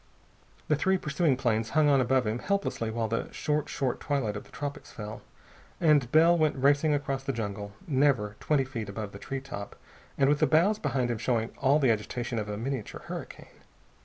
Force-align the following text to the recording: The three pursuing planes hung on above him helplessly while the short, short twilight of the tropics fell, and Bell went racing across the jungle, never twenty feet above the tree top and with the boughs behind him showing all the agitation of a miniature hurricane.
The 0.67 0.75
three 0.75 0.97
pursuing 0.97 1.37
planes 1.37 1.69
hung 1.77 1.87
on 1.87 2.01
above 2.01 2.25
him 2.25 2.39
helplessly 2.39 2.89
while 2.89 3.07
the 3.07 3.31
short, 3.31 3.69
short 3.69 3.99
twilight 3.99 4.35
of 4.35 4.45
the 4.45 4.49
tropics 4.51 4.91
fell, 4.91 5.21
and 5.79 6.11
Bell 6.11 6.35
went 6.35 6.55
racing 6.55 6.95
across 6.95 7.23
the 7.23 7.31
jungle, 7.31 7.73
never 7.87 8.35
twenty 8.39 8.63
feet 8.65 8.89
above 8.89 9.11
the 9.11 9.19
tree 9.19 9.41
top 9.41 9.75
and 10.17 10.27
with 10.27 10.39
the 10.39 10.47
boughs 10.47 10.79
behind 10.79 11.11
him 11.11 11.19
showing 11.19 11.51
all 11.59 11.77
the 11.77 11.91
agitation 11.91 12.39
of 12.39 12.49
a 12.49 12.57
miniature 12.57 13.01
hurricane. 13.01 13.59